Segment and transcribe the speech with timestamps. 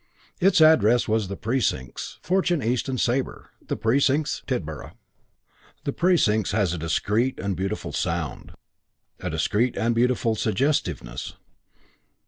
[0.39, 4.93] Its address was The Precincts, Fortune, East and Sabre, The Precincts, Tidborough.
[5.83, 8.53] The Precincts has a discreet and beautiful sound,
[9.19, 11.35] a discreet and beautiful suggestiveness.